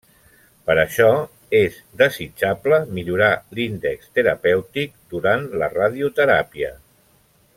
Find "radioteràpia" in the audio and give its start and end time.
5.77-6.75